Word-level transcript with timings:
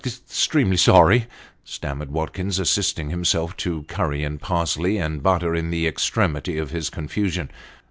"Extremely 0.03 0.77
sorry;*' 0.77 1.27
stammered 1.63 2.09
Watkins, 2.09 2.57
assisting 2.57 3.11
himself 3.11 3.55
to 3.57 3.83
curry 3.83 4.23
and 4.23 4.41
parsley 4.41 4.97
and 4.97 5.21
butter, 5.21 5.53
in 5.53 5.69
the 5.69 5.85
extremity 5.85 6.57
of 6.57 6.71
his 6.71 6.89
confusion. 6.89 7.51